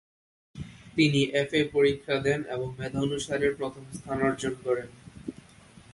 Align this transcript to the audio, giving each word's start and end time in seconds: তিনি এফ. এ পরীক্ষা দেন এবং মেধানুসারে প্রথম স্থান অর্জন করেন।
তিনি 0.95 1.21
এফ. 1.33 1.51
এ 1.53 1.61
পরীক্ষা 1.73 2.15
দেন 2.19 2.39
এবং 2.55 2.67
মেধানুসারে 2.79 3.47
প্রথম 3.57 3.83
স্থান 3.93 4.17
অর্জন 4.21 4.53
করেন। 4.63 4.89